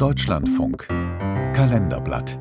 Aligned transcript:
Deutschlandfunk 0.00 0.88
Kalenderblatt 1.52 2.38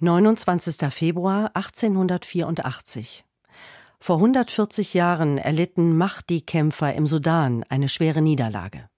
29. 0.00 0.78
Februar 0.90 1.52
1884 1.54 3.24
Vor 4.00 4.16
140 4.16 4.94
Jahren 4.94 5.38
erlitten 5.38 5.96
Mahdi-Kämpfer 5.96 6.92
im 6.94 7.06
Sudan 7.06 7.64
eine 7.68 7.88
schwere 7.88 8.20
Niederlage. 8.20 8.88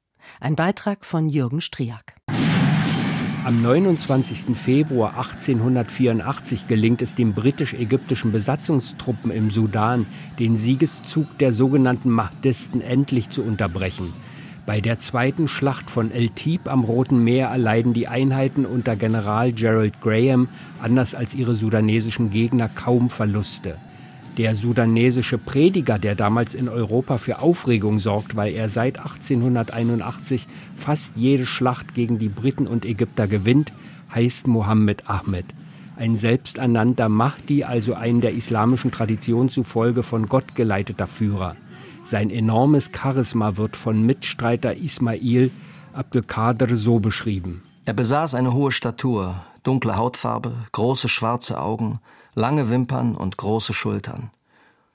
Ein 0.41 0.57
Beitrag 0.57 1.05
von 1.05 1.29
Jürgen 1.29 1.61
Striak. 1.61 2.15
Am 3.45 3.61
29. 3.61 4.57
Februar 4.57 5.19
1884 5.19 6.69
gelingt 6.69 7.03
es 7.03 7.15
den 7.15 7.35
britisch-ägyptischen 7.35 8.33
Besatzungstruppen 8.33 9.31
im 9.31 9.51
Sudan, 9.51 10.07
den 10.39 10.57
Siegeszug 10.57 11.37
der 11.39 11.53
sogenannten 11.53 12.09
Mahdisten 12.09 12.81
endlich 12.81 13.29
zu 13.29 13.43
unterbrechen. 13.43 14.11
Bei 14.71 14.81
der 14.81 15.01
zweiten 15.01 15.49
Schlacht 15.49 15.91
von 15.91 16.13
El 16.13 16.29
Tib 16.29 16.69
am 16.69 16.85
Roten 16.85 17.25
Meer 17.25 17.49
erleiden 17.49 17.93
die 17.93 18.07
Einheiten 18.07 18.65
unter 18.65 18.95
General 18.95 19.53
Gerald 19.53 20.01
Graham, 20.01 20.47
anders 20.81 21.17
als 21.17 21.35
ihre 21.35 21.57
sudanesischen 21.57 22.31
Gegner, 22.31 22.69
kaum 22.69 23.11
Verluste. 23.11 23.79
Der 24.39 24.55
sudanesische 24.55 25.39
Prediger, 25.39 25.99
der 25.99 26.15
damals 26.15 26.55
in 26.55 26.69
Europa 26.69 27.19
für 27.19 27.41
Aufregung 27.41 27.99
sorgt, 27.99 28.37
weil 28.37 28.53
er 28.53 28.69
seit 28.69 29.01
1881 29.01 30.47
fast 30.77 31.19
jede 31.19 31.47
Schlacht 31.47 31.95
gegen 31.95 32.21
die 32.21 32.29
Briten 32.29 32.69
und 32.69 32.85
Ägypter 32.85 33.27
gewinnt, 33.27 33.73
heißt 34.15 34.47
Mohammed 34.47 35.11
Ahmed. 35.11 35.47
Ein 35.97 36.15
selbsternannter 36.15 37.09
Mahdi, 37.09 37.65
also 37.65 37.95
ein 37.95 38.21
der 38.21 38.35
islamischen 38.35 38.93
Tradition 38.93 39.49
zufolge 39.49 40.05
von 40.05 40.29
Gott 40.29 40.55
geleiteter 40.55 41.09
Führer. 41.09 41.57
Sein 42.11 42.31
enormes 42.31 42.91
Charisma 42.93 43.57
wird 43.57 43.77
von 43.77 44.03
Mitstreiter 44.05 44.75
Ismail 44.77 45.53
Abdelkader 45.93 46.77
so 46.77 46.99
beschrieben. 46.99 47.63
Er 47.85 47.93
besaß 47.93 48.35
eine 48.35 48.53
hohe 48.53 48.73
Statur, 48.73 49.45
dunkle 49.63 49.97
Hautfarbe, 49.97 50.55
große 50.73 51.09
schwarze 51.09 51.61
Augen, 51.61 52.01
lange 52.35 52.69
Wimpern 52.69 53.15
und 53.15 53.37
große 53.37 53.75
Schultern. 53.75 54.31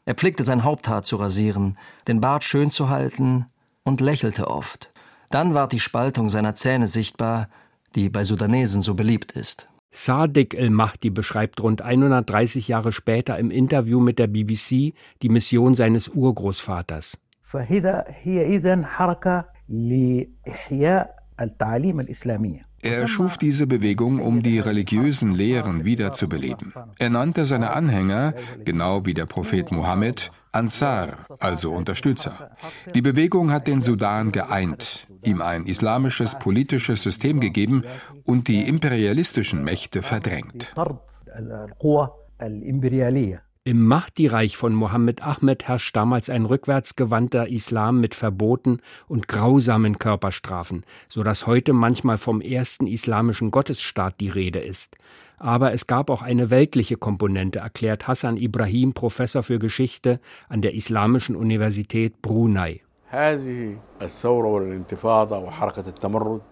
Er 0.04 0.16
pflegte 0.16 0.44
sein 0.44 0.66
Haupthaar 0.66 1.04
zu 1.04 1.16
rasieren, 1.16 1.78
den 2.06 2.20
Bart 2.20 2.44
schön 2.44 2.70
zu 2.70 2.90
halten 2.90 3.46
und 3.86 4.02
lächelte 4.02 4.50
oft. 4.50 4.92
Dann 5.30 5.54
ward 5.54 5.72
die 5.72 5.80
Spaltung 5.80 6.30
seiner 6.30 6.56
Zähne 6.56 6.90
sichtbar, 6.90 7.48
die 7.96 8.10
bei 8.10 8.26
Sudanesen 8.26 8.82
so 8.82 8.94
beliebt 8.94 9.32
ist. 9.32 9.70
Sadiq 9.96 10.56
el-Mahdi 10.56 11.10
beschreibt 11.10 11.64
rund 11.64 11.82
130 11.82 12.68
Jahre 12.68 12.92
später 12.92 13.40
im 13.40 13.50
Interview 13.50 14.02
mit 14.02 14.20
der 14.20 14.28
BBC 14.28 14.94
die 15.22 15.30
Mission 15.30 15.74
seines 15.74 16.10
Urgroßvaters. 16.10 17.18
Er 22.82 23.08
schuf 23.08 23.38
diese 23.38 23.68
Bewegung, 23.68 24.20
um 24.20 24.44
die 24.44 24.60
religiösen 24.60 25.34
Lehren 25.34 25.86
wiederzubeleben. 25.86 26.74
Er 27.00 27.10
nannte 27.10 27.46
seine 27.46 27.72
Anhänger, 27.72 28.34
genau 28.64 29.06
wie 29.06 29.14
der 29.14 29.26
Prophet 29.26 29.72
Mohammed, 29.72 30.32
Ansar, 30.56 31.26
also 31.40 31.72
Unterstützer. 31.74 32.52
Die 32.94 33.02
Bewegung 33.02 33.52
hat 33.52 33.68
den 33.68 33.82
Sudan 33.82 34.32
geeint, 34.32 35.08
ihm 35.24 35.42
ein 35.42 35.66
islamisches 35.66 36.40
politisches 36.40 37.04
System 37.04 37.40
gegeben 37.40 37.84
und 38.24 38.48
die 38.48 38.68
imperialistischen 38.68 39.64
Mächte 39.64 40.02
verdrängt. 40.02 40.74
Im 43.68 43.84
Mahdi-Reich 43.84 44.58
von 44.58 44.76
Mohammed 44.76 45.24
Ahmed 45.24 45.68
herrscht 45.68 45.96
damals 45.96 46.30
ein 46.30 46.46
rückwärtsgewandter 46.46 47.48
Islam 47.50 48.00
mit 48.00 48.14
Verboten 48.14 48.80
und 49.08 49.28
grausamen 49.28 49.98
Körperstrafen, 49.98 50.84
so 51.10 51.24
dass 51.24 51.48
heute 51.48 51.74
manchmal 51.74 52.20
vom 52.20 52.42
ersten 52.42 52.86
islamischen 52.86 53.50
Gottesstaat 53.50 54.20
die 54.20 54.30
Rede 54.30 54.60
ist. 54.60 54.98
Aber 55.40 55.74
es 55.74 55.88
gab 55.88 56.12
auch 56.12 56.22
eine 56.22 56.52
weltliche 56.52 56.98
Komponente, 56.98 57.58
erklärt 57.58 58.08
Hassan 58.08 58.38
Ibrahim, 58.38 58.94
Professor 58.94 59.42
für 59.42 59.58
Geschichte 59.58 60.20
an 60.48 60.62
der 60.62 60.76
Islamischen 60.76 61.36
Universität 61.36 62.22
Brunei. 62.22 62.85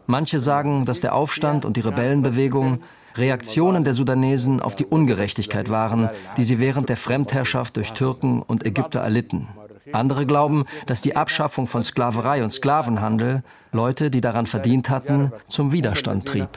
Manche 0.07 0.39
sagen, 0.39 0.85
dass 0.85 1.01
der 1.01 1.15
Aufstand 1.15 1.65
und 1.65 1.77
die 1.77 1.81
Rebellenbewegung 1.81 2.79
Reaktionen 3.15 3.83
der 3.83 3.93
Sudanesen 3.93 4.61
auf 4.61 4.75
die 4.75 4.85
Ungerechtigkeit 4.85 5.69
waren, 5.69 6.09
die 6.37 6.43
sie 6.43 6.59
während 6.59 6.89
der 6.89 6.97
Fremdherrschaft 6.97 7.75
durch 7.75 7.91
Türken 7.93 8.41
und 8.41 8.65
Ägypter 8.65 9.01
erlitten. 9.01 9.49
Andere 9.91 10.25
glauben, 10.25 10.65
dass 10.85 11.01
die 11.01 11.15
Abschaffung 11.15 11.67
von 11.67 11.83
Sklaverei 11.83 12.43
und 12.43 12.51
Sklavenhandel 12.51 13.43
Leute, 13.71 14.09
die 14.09 14.21
daran 14.21 14.45
verdient 14.45 14.89
hatten, 14.89 15.31
zum 15.47 15.71
Widerstand 15.71 16.25
trieb. 16.25 16.49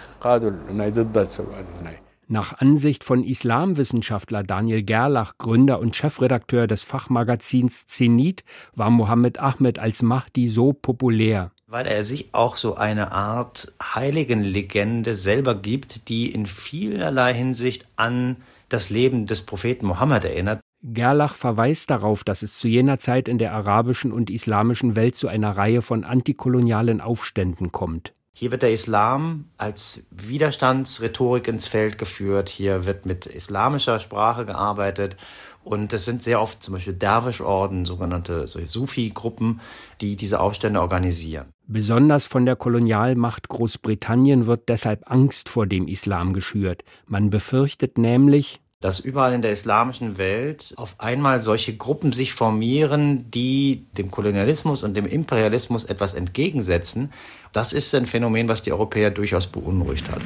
Nach 2.29 2.59
Ansicht 2.59 3.05
von 3.05 3.23
Islamwissenschaftler 3.23 4.43
Daniel 4.43 4.83
Gerlach, 4.83 5.39
Gründer 5.39 5.79
und 5.79 5.95
Chefredakteur 5.95 6.67
des 6.67 6.83
Fachmagazins 6.83 7.87
Zenit, 7.87 8.43
war 8.75 8.91
Mohammed 8.91 9.39
Ahmed 9.39 9.79
als 9.79 10.03
Mahdi 10.03 10.49
so 10.49 10.73
populär. 10.73 11.53
Weil 11.69 11.87
er 11.87 12.03
sich 12.03 12.31
auch 12.33 12.57
so 12.57 12.75
eine 12.75 13.13
Art 13.13 13.73
Heiligenlegende 13.81 15.15
selber 15.15 15.55
gibt, 15.55 16.09
die 16.09 16.33
in 16.33 16.47
vielerlei 16.47 17.33
Hinsicht 17.33 17.87
an 17.95 18.39
das 18.69 18.91
Leben 18.91 19.27
des 19.27 19.43
Propheten 19.43 19.87
Mohammed 19.87 20.25
erinnert. 20.25 20.61
Gerlach 20.83 21.35
verweist 21.37 21.91
darauf, 21.91 22.25
dass 22.25 22.43
es 22.43 22.59
zu 22.59 22.67
jener 22.67 22.99
Zeit 22.99 23.29
in 23.29 23.39
der 23.39 23.55
arabischen 23.55 24.11
und 24.11 24.31
islamischen 24.31 24.97
Welt 24.97 25.15
zu 25.15 25.29
einer 25.29 25.57
Reihe 25.57 25.81
von 25.81 26.03
antikolonialen 26.03 27.01
Aufständen 27.01 27.71
kommt. 27.71 28.16
Hier 28.39 28.51
wird 28.51 28.61
der 28.61 28.71
Islam 28.71 29.47
als 29.57 30.07
Widerstandsrhetorik 30.11 31.49
ins 31.49 31.67
Feld 31.67 31.97
geführt. 31.97 32.51
Hier 32.51 32.85
wird 32.85 33.07
mit 33.07 33.25
islamischer 33.25 33.99
Sprache 33.99 34.45
gearbeitet. 34.45 35.17
Und 35.65 35.91
es 35.95 36.05
sind 36.05 36.23
sehr 36.23 36.43
oft 36.43 36.63
zum 36.63 36.75
Beispiel 36.75 36.93
Derwischorden, 36.93 37.87
sogenannte 37.87 38.47
Sufi-Gruppen, 38.47 39.63
die 40.03 40.17
diese 40.17 40.39
Aufstände 40.39 40.83
organisieren. 40.83 41.47
Besonders 41.67 42.27
von 42.27 42.45
der 42.45 42.57
Kolonialmacht 42.57 43.49
Großbritannien 43.49 44.47
wird 44.47 44.69
deshalb 44.69 45.11
Angst 45.11 45.49
vor 45.49 45.67
dem 45.67 45.89
Islam 45.89 46.35
geschürt. 46.35 46.85
Man 47.07 47.31
befürchtet 47.31 47.97
nämlich, 47.97 48.61
dass 48.87 49.01
überall 49.01 49.33
in 49.33 49.43
der 49.43 49.51
islamischen 49.51 50.17
Welt 50.17 50.73
auf 50.77 50.95
einmal 50.99 51.41
solche 51.41 51.77
Gruppen 51.77 52.13
sich 52.13 52.35
formieren, 52.35 53.29
die 53.33 53.85
dem 53.99 54.13
Kolonialismus 54.13 54.85
und 54.85 54.97
dem 54.97 55.07
Imperialismus 55.07 55.85
etwas 55.87 56.15
entgegensetzen. 56.15 57.11
Das 57.53 57.73
ist 57.73 57.93
ein 57.97 58.07
Phänomen, 58.07 58.49
was 58.49 58.63
die 58.63 58.71
Europäer 58.71 59.11
durchaus 59.11 59.49
beunruhigt 59.49 60.09
hat. 60.09 60.21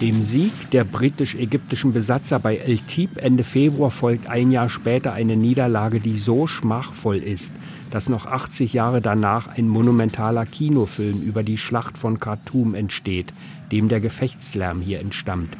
Dem 0.00 0.22
Sieg 0.22 0.52
der 0.70 0.84
britisch-ägyptischen 0.84 1.92
Besatzer 1.92 2.38
bei 2.38 2.58
El 2.58 2.78
Tib 2.78 3.18
Ende 3.18 3.42
Februar 3.42 3.90
folgt 3.90 4.28
ein 4.28 4.52
Jahr 4.52 4.68
später 4.68 5.14
eine 5.14 5.36
Niederlage, 5.36 5.98
die 5.98 6.16
so 6.16 6.46
schmachvoll 6.46 7.16
ist, 7.16 7.54
dass 7.90 8.08
noch 8.08 8.26
80 8.26 8.72
Jahre 8.72 9.00
danach 9.00 9.48
ein 9.48 9.66
monumentaler 9.66 10.46
Kinofilm 10.46 11.22
über 11.22 11.42
die 11.42 11.58
Schlacht 11.58 11.98
von 11.98 12.20
Khartoum 12.20 12.76
entsteht, 12.76 13.32
dem 13.72 13.88
der 13.88 13.98
Gefechtslärm 13.98 14.80
hier 14.80 15.00
entstammt. 15.00 15.56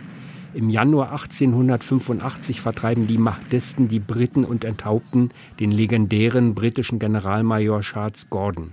Im 0.54 0.70
Januar 0.70 1.10
1885 1.10 2.60
vertreiben 2.60 3.08
die 3.08 3.18
Mahdisten 3.18 3.88
die 3.88 3.98
Briten 3.98 4.44
und 4.44 4.64
enthaupten 4.64 5.30
den 5.58 5.72
legendären 5.72 6.54
britischen 6.54 7.00
Generalmajor 7.00 7.80
Charles 7.80 8.30
Gordon. 8.30 8.72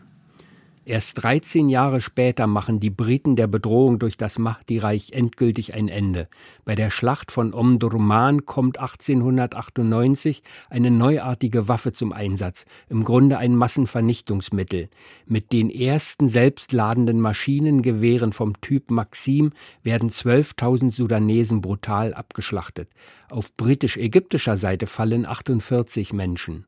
Erst 0.83 1.21
13 1.21 1.69
Jahre 1.69 2.01
später 2.01 2.47
machen 2.47 2.79
die 2.79 2.89
Briten 2.89 3.35
der 3.35 3.45
Bedrohung 3.45 3.99
durch 3.99 4.17
das 4.17 4.39
Mahdi-Reich 4.39 5.11
endgültig 5.11 5.75
ein 5.75 5.89
Ende. 5.89 6.27
Bei 6.65 6.73
der 6.73 6.89
Schlacht 6.89 7.31
von 7.31 7.53
Omdurman 7.53 8.47
kommt 8.47 8.79
1898 8.79 10.41
eine 10.71 10.89
neuartige 10.89 11.67
Waffe 11.67 11.93
zum 11.93 12.11
Einsatz, 12.11 12.65
im 12.89 13.03
Grunde 13.03 13.37
ein 13.37 13.55
Massenvernichtungsmittel. 13.55 14.89
Mit 15.27 15.51
den 15.51 15.69
ersten 15.69 16.27
selbstladenden 16.27 17.21
Maschinengewehren 17.21 18.33
vom 18.33 18.59
Typ 18.59 18.89
Maxim 18.89 19.51
werden 19.83 20.09
12.000 20.09 20.89
Sudanesen 20.89 21.61
brutal 21.61 22.15
abgeschlachtet. 22.15 22.89
Auf 23.29 23.55
britisch-ägyptischer 23.55 24.57
Seite 24.57 24.87
fallen 24.87 25.27
48 25.27 26.11
Menschen. 26.11 26.65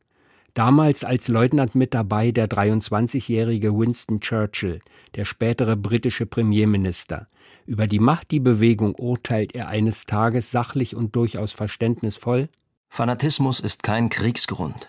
Damals 0.54 1.04
als 1.04 1.30
Leutnant 1.30 1.74
mit 1.74 1.96
dabei 1.96 2.32
der 2.32 2.48
23-jährige 2.48 3.76
Winston 3.76 4.20
Churchill, 4.20 4.82
der 5.16 5.26
spätere 5.26 5.76
britische 5.76 6.28
Premierminister. 6.28 7.28
Über 7.66 7.88
die 7.88 7.98
Mahdi-Bewegung 7.98 8.94
urteilt 8.94 9.56
er 9.56 9.68
eines 9.70 10.06
Tages 10.06 10.52
sachlich 10.52 10.96
und 10.96 11.16
durchaus 11.16 11.54
verständnisvoll. 11.54 12.50
Fanatismus 12.90 13.60
ist 13.60 13.82
kein 13.82 14.10
Kriegsgrund. 14.10 14.88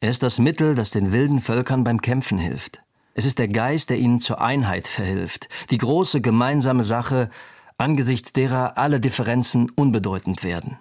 Er 0.00 0.10
ist 0.10 0.24
das 0.24 0.40
Mittel, 0.40 0.74
das 0.74 0.90
den 0.90 1.12
wilden 1.12 1.40
Völkern 1.40 1.84
beim 1.84 2.00
Kämpfen 2.00 2.38
hilft. 2.38 2.82
Es 3.14 3.24
ist 3.24 3.38
der 3.38 3.46
Geist, 3.48 3.90
der 3.90 3.98
ihnen 3.98 4.18
zur 4.18 4.40
Einheit 4.40 4.88
verhilft, 4.88 5.48
die 5.70 5.78
große 5.78 6.20
gemeinsame 6.22 6.82
Sache, 6.82 7.30
angesichts 7.78 8.32
derer 8.32 8.76
alle 8.78 8.98
Differenzen 8.98 9.70
unbedeutend 9.76 10.42
werden. 10.42 10.78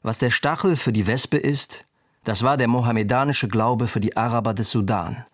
Was 0.00 0.18
der 0.18 0.30
Stachel 0.30 0.76
für 0.76 0.92
die 0.92 1.06
Wespe 1.06 1.36
ist, 1.36 1.84
das 2.26 2.42
war 2.42 2.56
der 2.56 2.66
mohammedanische 2.66 3.46
Glaube 3.46 3.86
für 3.86 4.00
die 4.00 4.16
Araber 4.16 4.52
des 4.52 4.72
Sudan. 4.72 5.24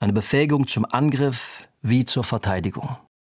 Eine 0.00 0.12
Befähigung 0.12 0.66
zum 0.66 0.84
Angriff 0.84 1.68
wie 1.82 2.04
zur 2.04 2.24
Verteidigung. 2.24 2.96